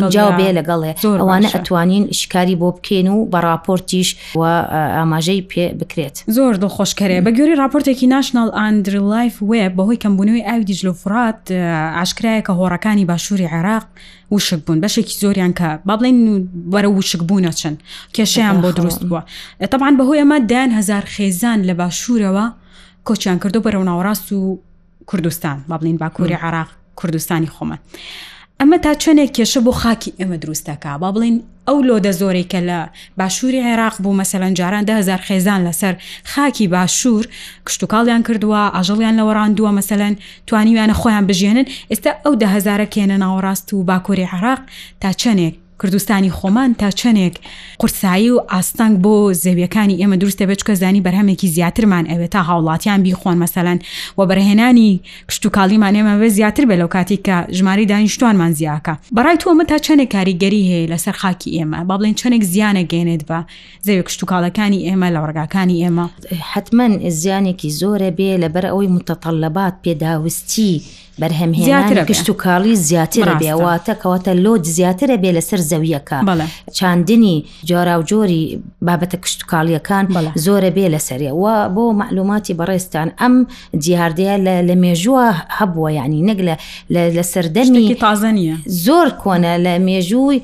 گونجاو 0.00 0.30
بێ 0.38 0.48
لەگەڵێ 0.58 0.92
ئەوانە 1.20 1.48
ئەتوانین 1.54 2.04
شکاری 2.20 2.56
بۆ 2.62 2.68
بکەین 2.76 3.06
و 3.14 3.18
بە 3.32 3.38
راپۆرتیش 3.46 4.08
و 4.40 4.42
ئاماژەی 4.96 5.40
پێ 5.50 5.64
بکرێت 5.80 6.16
زۆر 6.36 6.54
دڵخۆشکەرێ 6.62 7.18
بەگ 7.26 7.39
گوێری 7.40 7.56
راپۆرتێکی 7.62 8.06
ناشنال 8.16 8.48
ئاندرلایف 8.58 9.34
وێ 9.50 9.62
بەهۆی 9.76 9.98
کەمبوونەوەی 10.04 10.46
ئاوی 10.48 10.64
دیژلوفرات 10.70 11.42
ئاشکرایەکە 11.98 12.52
هۆڕەکانی 12.60 13.04
باشووری 13.10 13.46
عێراق 13.54 13.86
وشک 14.34 14.60
بوون 14.66 14.78
بەشێکی 14.84 15.14
زۆریان 15.22 15.52
کە 15.58 15.68
با 15.88 15.94
بڵێن 15.98 16.18
وەرە 16.74 16.88
وشک 16.98 17.20
بوونە 17.28 17.52
چەند 17.60 17.78
کێشەیان 18.16 18.56
بۆ 18.62 18.68
دروست 18.78 19.02
بووە 19.08 19.22
تەبان 19.72 19.94
بەهۆی 19.98 20.20
ئەمە 20.22 20.38
دایان 20.50 20.70
هزار 20.78 21.04
خێزان 21.14 21.58
لە 21.68 21.74
باشوورەوە 21.80 22.46
کۆچیان 23.08 23.38
کردو 23.42 23.60
بەرەو 23.66 23.84
ناوەڕاست 23.88 24.26
و 24.32 24.58
کوردستان 25.10 25.56
با 25.68 25.76
بڵین 25.78 25.96
باکووری 26.02 26.34
عراق 26.46 26.68
کوردستانی 26.96 27.48
خۆمە. 27.54 27.76
ئەمە 28.60 28.78
تا 28.84 28.92
چۆنێک 29.02 29.30
کێشە 29.36 29.60
بۆ 29.66 29.72
خاکی 29.82 30.14
ئەمە 30.20 30.36
دروستەکە 30.42 30.92
با 31.02 31.08
بڵین 31.14 31.36
ئەو 31.68 31.78
لۆدە 31.88 32.12
زۆرێکە 32.20 32.60
لە 32.70 32.80
باشووری 33.18 33.64
عێراق 33.66 33.94
بوو 34.02 34.18
مەسەلەن 34.20 34.52
جاران 34.58 34.84
دههزار 34.88 35.20
خێزان 35.28 35.60
لەسەر 35.68 35.94
خاکی 36.32 36.66
باشوور 36.74 37.24
کشتتوکڵیان 37.66 38.22
کردووە 38.28 38.62
ئاژەڵیان 38.76 39.14
لە 39.18 39.24
وەڕاندووە 39.28 39.70
مەسەلەن 39.78 40.14
توانیوانە 40.48 40.94
خۆیان 41.00 41.24
بژێنن 41.30 41.66
ئێستا 41.90 42.12
ئەو 42.24 42.32
دههزارە 42.42 42.86
کێنە 42.94 43.16
ناوەڕاست 43.22 43.66
و 43.74 43.84
باکووری 43.88 44.30
عراق 44.34 44.60
تا 45.00 45.10
چەنێک 45.22 45.54
کوردستانی 45.80 46.30
خۆمان 46.30 46.74
تا 46.78 46.90
چەنێک 46.90 47.34
قورسایی 47.78 48.30
و 48.30 48.40
ئاستنگ 48.52 48.98
بۆ 49.04 49.32
زەویەکانی 49.34 49.98
ئێمە 50.00 50.16
دروستە 50.22 50.42
بچ 50.50 50.60
کە 50.68 50.72
زانی 50.72 51.00
بەرهمێکی 51.06 51.46
زیاترمان 51.46 52.04
ئەوێت 52.06 52.28
تا 52.30 52.40
هاوڵاتیان 52.48 53.00
بیخۆن 53.06 53.36
مەسەلەن 53.44 53.78
و 54.18 54.26
بەرهێنانی 54.30 54.98
کشتتوکاڵیمان 55.30 55.92
ئێمە 55.98 56.14
بە 56.22 56.28
زیاتر 56.36 56.64
بە 56.64 56.76
لەو 56.80 56.88
کاتی 56.94 57.20
کە 57.28 57.52
ژماری 57.52 57.86
دانیشتوانمان 57.86 58.54
زیاکە 58.54 58.94
بەڕای 59.16 59.36
تۆمە 59.40 59.64
تا 59.68 59.78
چەنێک 59.78 60.12
کاریگەری 60.14 60.62
هەیە 60.70 60.90
لەسەر 60.92 61.12
خاکی 61.22 61.50
ئێمە 61.58 61.78
با 61.88 61.98
بڵێن 61.98 62.14
چەنێک 62.20 62.42
زیانە 62.52 62.82
گەێنێت 62.90 63.22
بە 63.28 63.38
زەوی 63.86 64.02
کشتتوکاڵەکانی 64.06 64.84
ئێمە 64.88 65.08
لە 65.14 65.20
ڕگاکانی 65.28 65.76
ئێمە 65.82 66.04
حتمما 66.52 66.86
زیانێکی 67.20 67.70
زۆرە 67.80 68.10
بێ 68.18 68.32
لەبەر 68.42 68.64
ئەوەی 68.70 68.88
متتەطلبات 68.96 69.74
پێداوستی 69.84 70.80
بەرهەمهێنان 71.22 71.98
گشت 72.10 72.26
و 72.30 72.34
کاڵی 72.44 72.74
زیاتر 72.88 73.28
بێواتە 73.42 73.94
کەواتە 74.02 74.32
لۆج 74.44 74.64
زیاترە 74.76 75.16
بێ 75.22 75.30
لەسەر 75.36 75.60
زەویەکە 75.70 76.18
چاندنی 76.78 77.34
جارا 77.68 77.94
و 78.00 78.02
جۆری 78.10 78.42
بابەتە 78.86 79.16
کشت 79.24 79.40
و 79.42 79.44
کاڵیەکان 79.50 80.04
زۆرە 80.44 80.70
بێ 80.76 80.86
لەسەریەوە 80.94 81.54
بۆ 81.74 81.84
معلوماتی 82.00 82.56
بەڕێستان 82.58 83.08
ئەم 83.20 83.34
جیاردەیە 83.84 84.36
لە 84.68 84.74
مێژووە 84.84 85.24
هەبووە 85.58 85.90
یعنی 85.98 86.18
نەک 86.28 86.38
لە 87.18 87.22
سەردەرنی 87.32 87.84
تازەنیە 88.04 88.54
زۆر 88.86 89.06
کۆنە 89.22 89.54
لە 89.66 89.74
مێژووی 89.88 90.36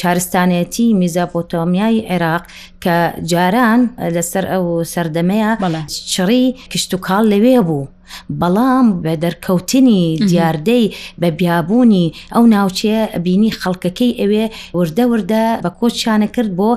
شارستانەتی 0.00 0.86
میزاپۆتۆمیای 1.00 2.00
عێراق 2.12 2.44
کە 2.84 2.98
جاران 3.32 3.80
لەسەر 4.16 4.44
ئەو 4.52 4.64
سەردەمەیە 4.94 5.50
چڕی 6.12 6.44
کشت 6.72 6.90
و 6.94 6.98
کاڵ 7.06 7.22
لەوێ 7.32 7.58
بوو. 7.68 7.86
بەڵام 8.40 8.86
بە 9.04 9.12
دەرکەوتنی 9.24 10.02
دیاردەی 10.28 10.84
بە 11.20 11.28
بیابوونی 11.38 12.06
ئەو 12.34 12.44
ناوچەیە 12.54 13.02
بینی 13.26 13.50
خەڵکەکەی 13.60 14.12
ئەوێ 14.20 14.44
وردە 14.78 15.04
وردە 15.12 15.44
بە 15.64 15.70
کۆچیانە 15.80 16.28
کرد 16.34 16.50
بۆ 16.58 16.70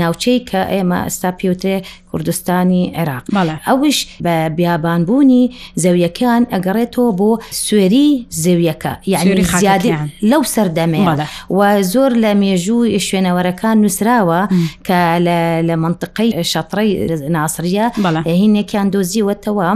ناوچەی 0.00 0.38
کە 0.48 0.60
ئێمە 0.74 0.98
ئەستا 1.06 1.30
پێوترێ 1.38 1.76
کوردستانی 2.10 2.82
عێراق 2.98 3.24
ئەوش 3.68 3.98
بە 4.24 4.34
بیابانبوونی 4.56 5.44
زەویەکان 5.82 6.42
ئەگەڕێتەوە 6.52 7.10
بۆ 7.20 7.30
سوێری 7.64 8.08
زەویەکە 8.42 8.92
یعنی 9.12 9.42
زیادی 9.62 9.92
لەو 10.30 10.42
سەردەمێ 10.54 11.02
و 11.56 11.60
زۆر 11.92 12.12
لە 12.22 12.30
مێژوو 12.42 12.80
شوێنەوەرەکان 13.08 13.76
نووسراوە 13.84 14.40
کە 14.86 15.00
لە 15.26 15.40
لە 15.68 15.76
منطقەی 15.84 16.30
شەڕی 16.52 16.88
ناسریە 17.36 17.84
هینێکیان 18.40 18.86
دۆزیوەتەوە 18.94 19.68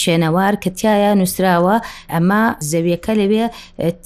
شوێنەوار 0.00 0.54
کەتیایە 0.64 1.10
نووسراوە 1.20 1.76
ئەمە 2.12 2.42
زەویەکە 2.70 3.12
لەوێ 3.20 3.44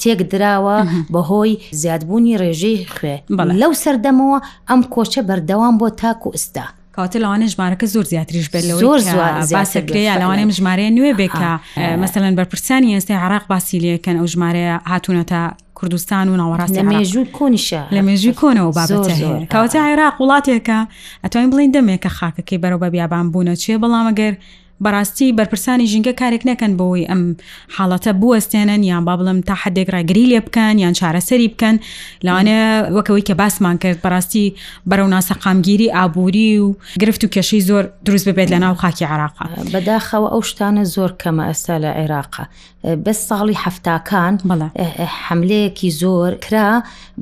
تێک 0.01 0.21
دراوە 0.33 0.77
بەهۆی 1.15 1.53
زیادبوونی 1.81 2.39
ڕێژەی 2.43 2.77
خوێ 2.95 3.17
لەو 3.63 3.73
سەردەمەوە 3.83 4.39
ئەم 4.69 4.81
کۆچە 4.95 5.21
بەردەوام 5.29 5.75
بۆ 5.81 5.87
تاکو 6.01 6.31
ئستا. 6.37 6.67
کاتە 6.99 7.17
لەوانە 7.25 7.47
ژمارەکە 7.55 7.87
زۆر 7.95 8.05
زیاتریش 8.13 8.47
بێت 8.53 8.65
لە 8.71 8.75
زۆر 8.85 9.01
باسەکرێ 9.57 10.03
لەوانێ 10.23 10.45
ژمارە 10.59 10.85
نوێ 10.97 11.13
بێکە 11.21 11.51
مثلەن 12.05 12.33
بەرپرسانی 12.39 12.95
ئێستا 12.97 13.15
عراق 13.25 13.45
باسیلیەکەن 13.53 14.17
ئەو 14.21 14.27
ژمارەیە 14.35 14.77
هاتوونەتە 14.93 15.41
کوردستان 15.85 16.29
و 16.29 16.37
ناوەڕاستی 16.43 16.81
مێژوو 16.93 17.25
کۆنیشە 17.37 17.83
لە 17.97 18.01
مێژوی 18.09 18.35
کۆنەوە 18.41 18.71
بابەتە 18.79 19.13
هەیە 19.21 19.39
کەواتە 19.53 19.79
عێراق 19.89 20.15
وڵاتێکە 20.23 20.79
ئەتوانین 21.25 21.51
بڵین 21.53 21.71
دەمێکە 21.77 22.11
خاکەکەی 22.19 22.59
بەرەو 22.63 22.81
بە 22.83 22.89
بیابان 22.95 23.27
بوونە 23.33 23.55
چێ 23.63 23.75
بەڵامەگەر 23.83 24.35
بەڕاستی 24.85 25.29
بەرپرسانی 25.39 25.87
ژینگە 25.93 26.13
کارێک 26.21 26.43
نەکەن 26.51 26.73
بەوەی 26.81 27.05
ئەم 27.11 27.23
حاڵەتە 27.77 28.13
بوەستێنن 28.21 28.83
یان 28.91 29.03
با 29.09 29.15
بڵم 29.19 29.39
تا 29.49 29.55
حدێک 29.63 29.89
ڕاگری 29.95 30.25
لێ 30.31 30.39
بکەن 30.47 30.75
یان 30.85 30.93
چارەسەری 31.01 31.49
بکەن 31.55 31.77
لەوانە 32.27 32.57
وەکەوەی 32.97 33.25
کە 33.29 33.35
باسمان 33.41 33.77
کرد 33.83 33.99
بەڕاستی 34.05 34.47
بەرەو 34.91 35.09
ناسەقامگیری 35.15 35.89
ئابووری 35.97 36.51
و 36.65 36.75
گرفت 37.03 37.23
و 37.25 37.29
کێشەی 37.35 37.63
زۆر 37.69 37.85
دروست 38.05 38.27
ببێت 38.31 38.49
لە 38.55 38.59
ناو 38.65 38.75
خاکی 38.83 39.05
عراقا 39.13 39.45
بەداخەوە 39.75 40.29
ئەو 40.33 40.43
شتانە 40.51 40.85
زۆر 40.95 41.11
کەمە 41.23 41.45
ئەستا 41.49 41.77
لە 41.85 41.91
عێراقا 42.01 42.45
بەس 43.07 43.19
ساڵی 43.29 43.57
هەفتاکان 43.65 44.33
حملەیەکی 45.25 45.91
زۆر 46.03 46.31
کرا 46.45 46.71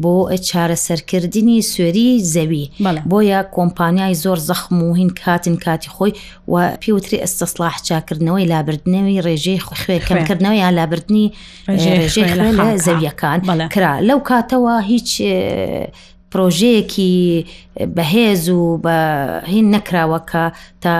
بۆ 0.02 0.14
چارەسەرکردنی 0.48 1.58
سوێری 1.70 2.10
زەوی 2.34 2.64
بۆیە 3.10 3.40
کۆمپانیای 3.56 4.14
زۆر 4.24 4.38
زەخم 4.48 4.76
و 4.84 4.94
هین 4.98 5.10
کاتن 5.22 5.56
کاتی 5.64 5.90
خۆی 5.96 6.12
و 6.48 6.52
پێوتری 6.82 7.18
ئەستا 7.24 7.46
ئیسلاح 7.52 7.76
چاکردنەوەی 7.88 8.48
لابردنەوەی 8.52 9.22
ڕێژەی 9.26 9.60
خوێکەمکردنەوەی 9.66 10.60
یا 10.64 10.70
لابردنی 10.78 11.26
ڕێژەی 11.68 12.78
زەویەکان 12.86 13.40
کرا 13.74 13.92
لەو 14.08 14.20
کاتەوە 14.30 14.74
هیچ 14.90 15.10
پرۆژەیەکی 16.32 17.46
بەهێز 17.96 18.48
و 18.48 18.78
بە 18.84 18.98
هین 19.50 19.66
نەکراوەکە 19.76 20.44
تا 20.82 20.92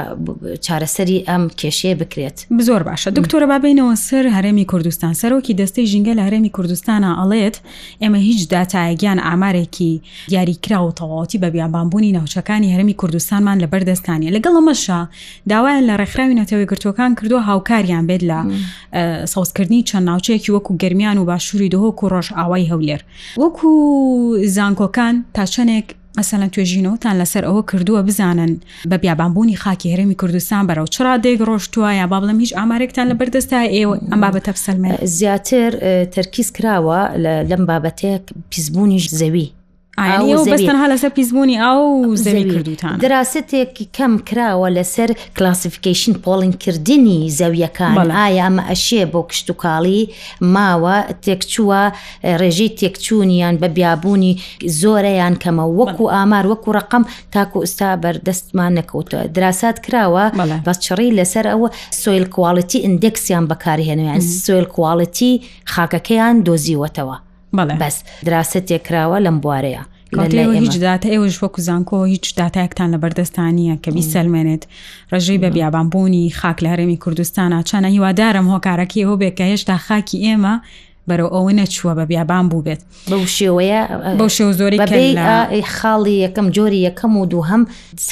چارەسەری 0.66 1.24
ئەم 1.28 1.42
کێشەیە 1.60 1.94
بکرێت 2.00 2.38
زۆر 2.66 2.82
باشە 2.88 3.08
دکتۆرە 3.16 3.46
بابینەوە 3.52 3.96
سەر 4.08 4.24
هەرێمی 4.36 4.64
کوردستان 4.70 5.14
سەرۆکی 5.20 5.52
دەستەی 5.60 5.86
ژینگە 5.92 6.12
لە 6.18 6.22
هەرێمی 6.26 6.50
کوردستانە 6.56 7.10
ئەڵێت 7.20 7.56
ئێمە 8.02 8.14
هیچ 8.28 8.40
داتایگیان 8.50 9.18
ئامارێکی 9.26 9.92
یاریکرا 10.28 10.80
و 10.86 10.92
تەواوەتی 10.98 11.38
بە 11.38 11.44
بیابانبوونی 11.54 12.12
ناوچەکانی 12.16 12.74
هەرمی 12.74 12.94
کوردستانمان 13.00 13.58
لە 13.64 13.66
بەردەستانی 13.72 14.30
لەگەڵ 14.36 14.54
ئەمەشا 14.58 15.00
داوایان 15.48 15.84
لە 15.90 15.94
ڕێکخراوی 16.00 16.36
نەتەوەی 16.40 16.66
گرتوەکان 16.72 17.10
کردووە 17.18 17.42
هاوکاریان 17.48 18.04
بێت 18.10 18.22
لە 18.30 18.38
ساوسکردنی 19.32 19.84
چەند 19.88 20.06
ناوچەیەکی 20.10 20.50
وەکو 20.54 20.72
گرمیان 20.82 21.18
و 21.18 21.24
باشووری 21.24 21.68
دهۆک 21.72 21.98
و 22.04 22.08
ڕۆژ 22.12 22.26
ئاوای 22.38 22.66
هەولێر 22.72 23.00
وەکو 23.40 23.70
زانکۆکان 24.56 25.16
تا 25.34 25.44
چەندێک 25.54 25.86
مەسەلەن 26.18 26.50
توێژینەوەتان 26.54 27.14
لەسەر 27.22 27.42
ئەوە 27.48 27.62
کردووە 27.70 28.02
بزانن 28.08 28.52
بە 28.90 28.96
بیابانبوونی 29.02 29.56
خاکی 29.62 29.92
هەرمی 29.96 30.16
کوردستان 30.20 30.64
بەرەو 30.68 30.88
چرا 30.94 31.14
دێک 31.24 31.38
ڕۆشتووە 31.48 31.90
یا 32.00 32.06
با 32.10 32.18
بڵم 32.22 32.40
هیچ 32.44 32.52
ئامارێکتان 32.58 33.06
لە 33.10 33.14
بەردەستا 33.20 33.60
ئێوە 33.76 33.94
ئەم 34.10 34.20
بابەتە 34.24 34.50
فسەلمە 34.56 34.92
زیاتر 35.16 35.70
تەرکیز 36.14 36.48
کراوە 36.56 37.00
لەم 37.50 37.62
بابەتەیە 37.70 38.16
پیسبوونیش 38.50 39.06
زەوی 39.20 39.46
بەستەنها 40.50 40.86
لەسەر 40.92 41.10
پیسبوونی 41.18 41.56
ئەو 41.64 41.80
زەوی 42.24 42.44
کردوتان 42.52 42.96
دراستێکی 43.04 43.86
کەم 43.96 44.12
کراوە 44.28 44.68
لەسەر 44.76 45.08
کلاسیفیکیشن 45.36 46.12
پۆڵینکردنی 46.24 47.18
زەویەکان 47.38 47.96
ئایا 48.18 48.46
ئەمە 48.48 48.62
ئەشێ 48.70 49.02
بۆ 49.12 49.20
کشت 49.28 49.46
و 49.50 49.54
کاڵی 49.62 50.02
ماوە 50.54 50.96
تێکچووە 51.24 51.80
ڕێژەی 52.40 52.70
تێکچوونیان 52.80 53.54
بە 53.62 53.68
بیابوونی 53.76 54.32
زۆرەیان 54.80 55.34
کەمە 55.42 55.64
وەکو 55.78 56.04
ئامار 56.14 56.44
وەکو 56.50 56.70
ڕقم 56.78 57.04
تاکو 57.32 57.58
ئستا 57.64 57.88
بەردەستمان 58.02 58.72
نەکەوتەوە 58.78 59.28
دراسات 59.36 59.76
کراوە 59.86 60.24
بەچڕی 60.66 61.14
لەسەر 61.18 61.46
ئەوە 61.52 61.68
سۆیل 62.02 62.24
کوواڵەتی 62.34 62.84
ئندێکسیان 62.86 63.44
بەکارهێنویان 63.50 64.20
سۆیل 64.44 64.66
کوواڵەتی 64.74 65.32
خاکەکەیان 65.72 66.36
دۆزیوەتەوە. 66.46 67.16
بەس 67.58 67.96
دراست 68.24 68.58
تێکراوە 68.68 69.18
لەم 69.26 69.40
بوارەیە 69.44 69.84
هیچ 70.64 70.74
داات 70.82 71.02
ئێوەش 71.12 71.36
وەکو 71.42 71.60
زانکۆ 71.68 71.98
هیچ 72.14 72.24
دااتایەکتان 72.38 72.88
لە 72.94 72.98
بەردەستانیە 73.02 73.74
کە 73.84 73.90
بیسەلمێنێت 73.96 74.62
ڕژەی 75.12 75.38
بە 75.42 75.48
بیابانبوونی 75.54 76.30
خاک 76.38 76.58
لە 76.64 76.68
هەرێمی 76.72 76.98
کوردستانە 77.04 77.60
چەنە 77.70 77.88
هیوادارم 77.94 78.46
هۆکارەکی 78.52 79.02
ئەوە 79.04 79.16
بێت 79.20 79.34
کە 79.38 79.44
هێشتا 79.50 79.76
خاکی 79.86 80.18
ئێمە 80.26 80.54
بەرەو 81.08 81.30
ئەوە 81.34 81.52
نەچووە 81.60 81.92
بە 81.98 82.04
بیابان 82.10 82.44
بوو 82.50 82.62
بێت 82.66 82.80
بەو 83.10 83.24
شێوەیە 83.36 83.80
بەو 84.18 84.28
شێو 84.36 84.52
زۆری 84.58 84.78
خاڵی 85.76 86.16
یەکەم 86.26 86.46
جۆری 86.56 86.80
یەکەم 86.88 87.12
و 87.20 87.24
دوو 87.32 87.44
هەم 87.50 87.62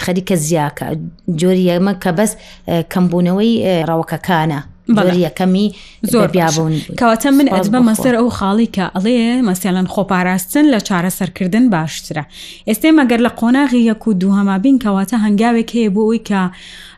خەریکە 0.04 0.34
زیاکە 0.48 0.86
جۆری 1.40 1.66
ئەمە 1.72 1.92
کە 2.02 2.10
بەس 2.18 2.32
کەمبوونەوەی 2.92 3.52
ڕاوکەکانە 3.88 4.60
یەکەمی 4.98 5.74
زۆر 6.12 6.26
بیابوون 6.34 6.80
کەواتە 7.00 7.26
من 7.38 7.46
ئەدبە 7.56 7.80
مەسەر 7.88 8.14
ئەو 8.20 8.28
خاڵی 8.38 8.68
کە 8.76 8.84
ئەڵێ 8.94 9.20
مەسیالەن 9.48 9.86
خۆپاراستن 9.94 10.64
لە 10.74 10.78
چارەسەرکردن 10.88 11.64
باشترە 11.74 12.24
ئێستا 12.68 12.88
مەگەر 12.98 13.20
لە 13.26 13.30
قۆناغی 13.40 13.82
یەک 13.90 14.02
و 14.08 14.12
دووهەما 14.20 14.56
بین 14.64 14.76
کەواتە 14.82 15.16
هەنگاوێک 15.24 15.68
هەیە 15.76 15.90
بۆ 15.94 16.00
ئەوی 16.06 16.20
کە 16.28 16.40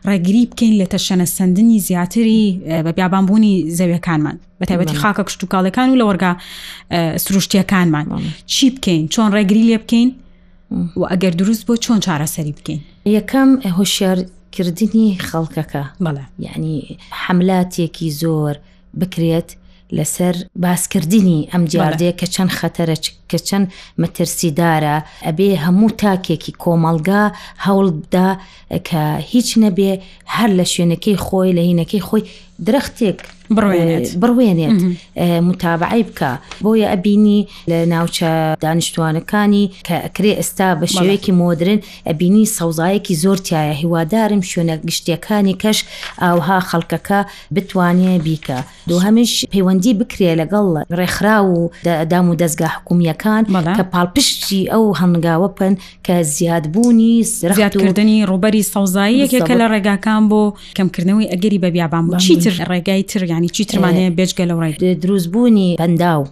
ڕێگری 0.09 0.43
بکەین 0.51 0.73
لە 0.83 0.87
تەشەنە 0.93 1.23
سندنی 1.37 1.79
زیاتری 1.87 2.61
بە 2.85 2.91
بیابانبوونی 2.97 3.55
زەویەکانمان 3.77 4.37
بەتیبەتی 4.61 4.95
خاکە 5.01 5.23
کشتتوکڵەکان 5.27 5.87
و 5.89 5.95
لە 6.01 6.05
وەرگا 6.09 6.31
سروشتیەکانمان 7.23 8.05
چی 8.53 8.65
بکەین 8.75 9.03
چۆن 9.13 9.29
ڕێگری 9.35 9.63
لێ 9.69 9.77
بکەین 9.83 10.09
و 10.71 11.03
ئەگەر 11.11 11.33
دروست 11.39 11.63
بۆ 11.67 11.73
چۆن 11.85 11.99
چارەسەری 12.05 12.53
بکەین 12.59 12.79
یەکەم 13.17 13.49
هۆشیار 13.79 14.17
کردنی 14.55 15.07
خەڵکەکە 15.27 15.83
بەڵێ 16.03 16.25
یعنی 16.47 16.75
حملاتێکی 17.23 18.09
زۆر 18.21 18.53
بکرێت 18.99 19.49
لەسەر 19.97 20.35
باسکردنی 20.63 21.39
ئەم 21.51 21.63
جاردەیە 21.73 22.13
کە 22.19 22.27
چەند 22.33 22.51
خەتەرە 22.59 22.95
کە 23.33 23.39
چەند 23.49 23.65
مەترسیدارە 24.01 24.95
ئەبێ 25.27 25.49
هەموو 25.65 25.89
تاکێکی 26.01 26.53
کۆمەلگا 26.63 27.23
هەوڵدا 27.65 28.27
کە 28.89 29.01
هیچ 29.31 29.49
نەبێ 29.63 29.91
هەر 30.35 30.49
لە 30.59 30.65
شوێنەکەی 30.73 31.17
خۆی 31.25 31.55
لە 31.57 31.63
هینەکەی 31.69 32.01
خۆی 32.07 32.23
درەختێک 32.67 33.19
بڕوێنێت 34.23 34.79
متابعی 35.47 36.03
بکە 36.09 36.31
بۆیە 36.63 36.87
ئەبینی 36.93 37.39
لە 37.71 37.77
ناوچە 37.93 38.29
دانیشتوانەکانی 38.63 39.65
کە 39.87 39.95
ئەکرێ 40.05 40.33
ئێستا 40.39 40.69
بە 40.79 40.85
شێوەیەکی 40.95 41.33
مۆدرن 41.41 41.79
ئەبینی 42.09 42.45
سەوزایەکی 42.57 43.15
زۆرتیایە 43.23 43.73
هیوادارم 43.81 44.41
شوێنە 44.51 44.75
گشتیەکانی 44.87 45.55
کەش 45.63 45.79
ئاوها 46.23 46.57
خەڵکەکە 46.69 47.19
بتوانێ 47.55 48.13
بیکە 48.25 48.59
دوو 48.89 48.99
هەمیش 49.07 49.31
پەیوەندی 49.53 49.93
بکرێ 49.99 50.31
لەگەڵ 50.41 50.67
ڕێکخرا 50.99 51.37
و 51.51 51.55
دام 52.11 52.25
و 52.29 52.35
دەستگا 52.41 52.67
حکومیەکە 52.75 53.22
ئەوانەکان 53.25 53.75
کە 53.79 53.85
پاڵپشتی 53.93 54.61
ئەو 54.73 54.83
هەنگاوە 55.01 55.49
پن 55.57 55.73
کە 56.05 56.15
زیادبوونی 56.37 57.13
زیادکردنی 57.39 58.25
ڕوبەری 58.31 58.63
سەوزاییەکێکە 58.73 59.53
لە 59.61 59.65
ڕێگاکان 59.73 60.23
بۆ 60.31 60.41
کەمکردنەوەی 60.77 61.31
ئەگەری 61.31 61.59
بە 61.63 61.69
بیابان 61.75 62.05
چیتر 62.25 62.53
ڕێگای 62.71 63.03
تر 63.09 63.21
ینی 63.31 63.49
چیترمانەیە 63.55 64.13
بێژگە 64.17 64.45
لەڕای 64.49 64.73
دروستبوونی 65.03 65.75
بەنداو 65.81 66.23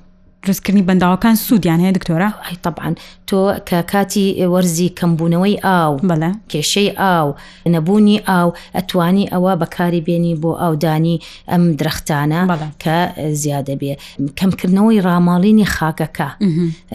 دروستکردنی 0.44 0.84
بەنداوەکان 0.90 1.36
سوودیان 1.48 1.80
هەیە 1.84 1.94
دکتۆرە 1.98 2.30
ئەی 2.46 2.58
طبعاان 2.66 2.96
تۆ 3.30 3.40
کە 3.70 3.80
کاتی 3.92 4.26
وەرزی 4.54 4.90
کەمبوونەوەی 5.00 5.56
ئاو 5.66 5.94
بەڵە 6.10 6.32
کێشەی 6.52 6.90
ئاو 7.02 7.28
نەبوونی 7.74 8.18
ئاو 8.30 8.50
ئەتوانی 8.78 9.26
ئەوە 9.34 9.54
بەکاری 9.62 10.02
بێنی 10.08 10.34
بۆ 10.42 10.52
ئاودانی 10.62 11.16
ئەم 11.52 11.64
درەختانە 11.80 12.42
کە 12.84 12.96
زیادە 13.44 13.76
بێ 13.82 13.94
کەمکردنەوەی 14.40 15.00
ڕاماڵینی 15.08 15.68
خاکەکە 15.76 16.30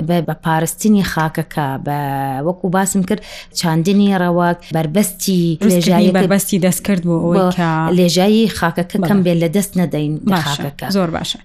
بە 0.08 0.34
پارستنی 0.44 1.04
خاکەکە 1.12 1.66
بە 1.86 1.98
وەکو 2.46 2.66
باسم 2.76 3.00
کرد 3.08 3.22
چاندنی 3.58 4.08
ڕەواک 4.20 4.58
بربەستی 4.74 5.59
لێژایی 5.68 6.11
بەربەستی 6.16 6.59
دەستکرد 6.66 7.02
بۆ 7.09 7.16
لێژایی 7.98 8.48
خاکەکە 8.59 8.96
کەم 9.09 9.18
بێت 9.26 9.38
لە 9.42 9.48
دەست 9.56 9.72
نەدەین 9.80 10.12
خاکەکە 10.46 10.87
زۆر 10.96 11.09
باشە 11.16 11.38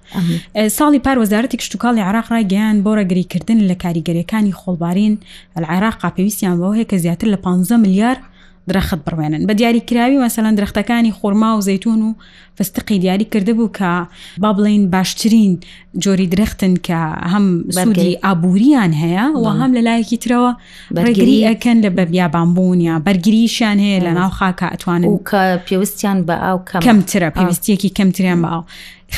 ساڵی 0.78 1.00
پار 1.06 1.18
وەزارەتی 1.22 1.58
کشتتوکە 1.62 1.91
سەرۆکاڵی 1.92 2.08
عراق 2.08 2.28
ڕاگەیان 2.32 2.76
بۆ 2.86 2.92
ڕێگریکردن 2.98 3.60
لە 3.70 3.76
کاریگەریەکانی 3.84 4.54
خۆڵبارین 4.62 5.14
عێراقا 5.72 6.10
پێویستیان 6.16 6.56
بۆ 6.62 6.70
هەیە 6.76 6.86
کە 6.92 6.96
زیاتر 7.04 7.28
لە 7.34 7.36
15 7.36 7.78
میلیار 7.84 8.18
درەخت 8.70 9.00
بڕوێنن 9.06 9.44
بە 9.50 9.54
دیاریکراوی 9.60 10.22
مەسەەن 10.26 10.56
درختەکانی 10.60 11.12
خورما 11.18 11.50
و 11.58 11.62
زەتون 11.68 12.00
و 12.08 12.14
فستقی 12.58 13.00
دیاری 13.04 13.26
کرده 13.34 13.54
بوو 13.54 13.70
کە 13.78 13.92
با 14.38 14.52
بڵین 14.58 14.84
باشترین 14.96 15.52
جۆری 16.04 16.28
درختن 16.34 16.74
کە 16.88 17.00
هەم 17.34 17.46
سوودی 17.78 18.18
ئابوووریان 18.24 18.92
هەیە 19.02 19.26
و 19.44 19.46
هەم 19.60 19.72
لە 19.78 19.82
لایەکی 19.88 20.18
ترەوە 20.24 20.52
ڕێگری 21.06 21.36
ئەکەن 21.50 21.78
لە 21.86 21.90
بە 21.96 22.04
بیابانبوون 22.12 22.82
یا 22.82 23.02
بەرگریشیان 23.06 23.78
هەیە 23.86 24.00
لە 24.06 24.12
ناو 24.20 24.32
خاکە 24.40 24.68
ئەتوانن 24.74 25.06
و 25.06 25.20
کە 25.30 25.60
پێویستیان 25.68 26.18
بە 26.28 26.34
ئاو 26.44 26.58
کەمترە 26.86 27.30
پێویستیەکی 27.38 27.94
کەمتریان 27.98 28.40
بە 28.44 28.48
ئاو 28.54 28.64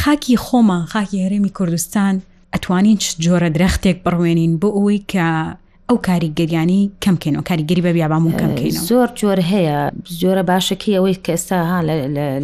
خاکی 0.02 0.36
خۆمان 0.38 0.84
خاکی 0.94 1.18
هەرێمی 1.26 1.52
کوردستان 1.58 2.16
ئەتوانین 2.54 2.98
جۆرە 3.24 3.50
درەختێک 3.56 3.98
بڕوێنین 4.06 4.54
بۆ 4.62 4.70
ئەوی 4.78 5.00
کە 5.12 5.20
ئەو 5.94 6.00
کاریگەریانی 6.10 6.82
کەمکەینەوە 7.06 7.44
کاریگەری 7.50 7.82
بە 7.86 7.92
بیابام 7.96 8.24
و 8.28 8.32
کەمکەین 8.42 8.78
زۆر 8.90 9.08
جۆر 9.20 9.40
هەیە 9.52 9.78
زۆرە 10.22 10.44
باشەکی 10.50 10.92
ئەوەی 10.98 11.18
کە 11.26 11.32
ئێستا 11.36 11.60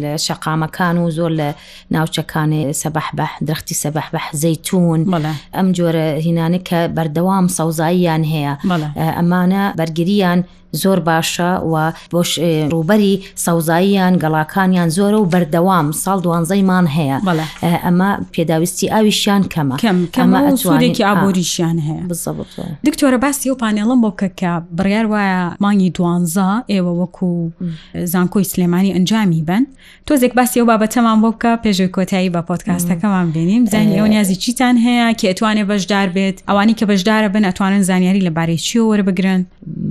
لە 0.02 0.12
شەقامەکان 0.26 0.94
و 1.04 1.10
زۆر 1.18 1.32
لە 1.40 1.48
ناوچەکانی 1.94 2.62
سەبحبح 2.82 3.30
درختی 3.48 3.74
سەبحبح 3.84 4.24
زەتون 4.42 5.00
ئەم 5.56 5.68
جۆرە 5.78 6.04
هینانە 6.26 6.60
کە 6.68 6.78
بەردەوام 6.96 7.46
سەوزاییان 7.58 8.22
هەیە 8.32 8.52
ئەمانە 9.18 9.64
بەرگریان 9.78 10.40
زۆر 10.82 11.00
باشە 11.10 11.48
و 11.72 11.74
بۆش 12.14 12.30
ڕوبەری 12.72 13.14
سەوزاییان 13.44 14.12
گەڵاکانیان 14.22 14.88
زۆرە 14.96 15.18
و 15.22 15.30
بەردەوام 15.32 15.86
ساڵ 16.04 16.18
دوانزەیمان 16.24 16.86
هەیە 16.96 17.16
ئەمە 17.84 18.10
پێداویستی 18.34 18.90
ئاویشیان 18.94 19.42
کەمە 19.52 19.76
کەمەێکی 20.16 21.02
ئابووریشیان 21.08 21.78
هەیە 21.86 22.02
دکتۆرە 22.86 23.18
باس 23.24 23.39
ڕاستی 23.40 23.50
و 23.50 23.56
پانێڵم 23.62 24.00
بۆکە 24.04 24.28
کە 24.40 24.52
بڕیار 24.78 25.06
وایە 25.10 25.56
مانگی 25.64 25.90
دوانزا 25.96 26.50
ئێوە 26.72 26.92
وەکو 27.00 27.30
زانکۆی 28.12 28.44
سلێمانی 28.52 28.94
ئەنجامی 28.94 29.42
بن 29.48 29.62
تۆزێک 30.06 30.32
باسی 30.38 30.60
ئەو 30.60 30.66
بابەتەمان 30.70 31.18
بۆ 31.24 31.30
بکە 31.32 31.52
پێشوی 31.64 31.90
کۆتایی 31.96 32.30
بە 32.34 32.40
پۆتکاستەکەمان 32.48 33.26
بینیم 33.34 33.62
زانانی 33.70 33.96
ئەو 34.00 34.06
نیازی 34.12 34.36
چیتان 34.42 34.76
هەیە 34.76 35.16
کە 35.20 35.26
ئەتوانێ 35.30 35.64
بەشدار 35.72 36.08
بێت 36.16 36.36
ئەوانی 36.48 36.74
کە 36.78 36.84
بەشدارە 36.90 37.28
بن 37.34 37.44
ئەتوانن 37.48 37.82
زانیاری 37.90 38.20
لەبارەی 38.28 38.58
چی 38.66 38.78
وەربگرن 38.90 39.40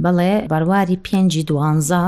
بڵێ 0.04 0.34
بڕواری 0.52 0.98
پێنجی 1.06 1.44
دوانزا 1.50 2.06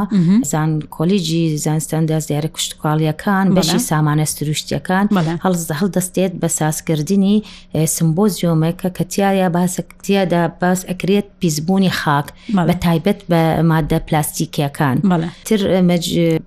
زان 0.52 0.72
کۆلیجی 0.96 1.44
زانستان 1.66 2.04
دەست 2.12 2.28
دیارە 2.32 2.50
کوشتتوکاڵیەکان 2.56 3.46
بەشی 3.58 3.80
سامانە 3.90 4.26
سروشتیەکان 4.34 5.06
هەڵ 5.46 5.56
هەڵ 5.80 5.86
دەستێت 5.96 6.34
بە 6.42 6.48
ساسکردنی 6.60 7.36
سمبۆزیۆمێکە 7.96 8.90
کەتیایە 8.98 9.48
باسەکتیادا 9.56 10.42
باس 10.62 10.82
ئەکرێت 10.92 11.21
دەبێت 11.22 11.42
پیسبوونی 11.42 11.90
خاک 12.02 12.28
بە 12.70 12.76
تایبەت 12.86 13.22
بە 13.30 13.62
مادە 13.72 14.00
پلاستیکیەکان 14.08 14.98
تر 15.46 15.60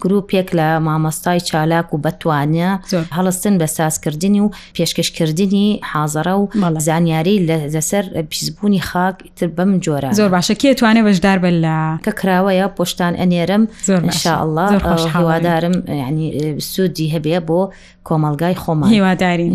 گرروپێک 0.02 0.48
لە 0.58 0.68
مامەستای 0.86 1.40
چالاک 1.48 1.94
و 1.94 1.98
بەتوانە 2.04 2.70
هەڵستن 3.16 3.58
بە 3.60 3.66
سازکردنی 3.66 4.40
و 4.40 4.50
پێشکەشکردنی 4.74 5.66
حازەرە 5.92 6.34
و 6.38 6.48
زانیاری 6.78 7.36
لەسەر 7.48 8.04
پیسبوونی 8.30 8.80
خاک 8.80 9.14
تر 9.36 9.46
بم 9.46 9.80
جۆرە 9.80 10.10
زۆر 10.20 10.30
باشە 10.40 10.54
کێ 10.60 10.74
توانێ 10.78 11.02
بەشدار 11.08 11.38
بە 11.44 11.50
لە 11.64 11.76
کە 12.06 12.12
کراوەیە 12.20 12.66
پۆشتان 12.78 13.14
ئەنێرم 13.20 13.62
زۆرشاء 13.88 14.38
الله 14.44 14.68
هیوادارم 15.14 15.74
ینی 16.02 16.26
سوودی 16.60 17.06
هەبێ 17.14 17.38
بۆ 17.48 17.60
کۆمەلگای 18.08 18.54
خۆمان 18.62 18.88
هیوادارین 18.94 19.54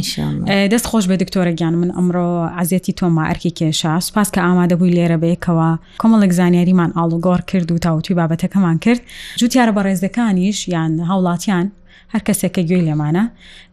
دەست 0.73 0.86
خۆش 0.91 1.05
بە 1.12 1.15
دکتۆرە 1.23 1.53
گیان 1.60 1.73
من 1.82 1.91
ئەمڕۆ 1.97 2.25
عزیەتی 2.62 2.93
تۆما 2.99 3.23
ئەرکی 3.29 3.51
کێشە 3.60 3.99
سوپاس 4.08 4.29
کە 4.36 4.39
ئامادەبووی 4.41 4.91
لێرە 4.97 5.09
بەیەکەوە 5.22 5.69
کۆمەڵک 6.02 6.32
زانیاریمان 6.39 6.91
ئاڵوگۆڕ 6.98 7.41
کرد 7.50 7.69
و 7.72 7.78
تاوتوی 7.86 8.15
بابەتەکەمان 8.19 8.78
کرد 8.84 9.02
جوتیارە 9.39 9.72
بە 9.76 9.82
ڕێزەکانیش 9.88 10.60
یان 10.74 10.91
هاوڵاتیان 11.10 11.67
هەر 12.14 12.22
کەسێکە 12.28 12.62
گوێی 12.70 12.84
لێمانە 12.88 13.24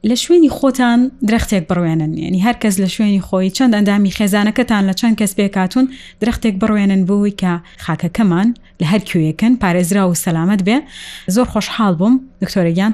لە 0.09 0.15
شوێنی 0.23 0.51
خۆتان 0.59 1.01
درختێک 1.29 1.65
بڕوێنن 1.71 2.12
ینی 2.27 2.43
هەر 2.47 2.57
کەس 2.62 2.75
لە 2.83 2.89
شوێنی 2.95 3.23
خۆی 3.29 3.51
چەند 3.57 3.73
ئەندامی 3.77 4.11
خێزانەکەتان 4.19 4.83
لە 4.91 4.95
چەند 5.01 5.15
کەس 5.21 5.33
پێکاتون 5.39 5.85
درختێک 6.21 6.55
بڕوێنن 6.61 7.03
بووی 7.09 7.35
کە 7.41 7.53
خاکەکەمان 7.85 8.49
لە 8.83 8.87
هەر 8.93 9.03
کوێکن 9.11 9.53
پارێزرا 9.62 10.05
و 10.11 10.15
سەلامت 10.25 10.61
بێ 10.67 10.77
زۆر 11.35 11.47
خۆشحال 11.55 11.95
بووم 12.01 12.15
دکتۆرەگیان 12.43 12.93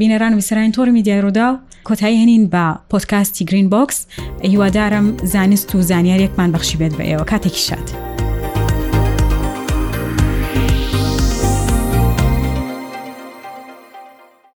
بینەران 0.00 0.32
ویسرانی 0.34 0.72
تۆرمی 0.76 1.02
دیارۆدا 1.06 1.46
و 1.52 1.56
کۆتایی 1.88 2.18
هەنین 2.22 2.44
بە 2.52 2.64
پۆتکاستی 2.90 3.44
گرین 3.48 3.68
بۆکس 3.74 3.98
هیوادارم 4.44 5.06
زانست 5.32 5.74
و 5.74 5.82
زانیاریەکمان 5.90 6.50
بەخشی 6.54 6.76
بێت 6.80 6.92
بە 6.98 7.04
ئێوە 7.10 7.24
کاتێکی 7.30 7.62
شات. 7.66 8.17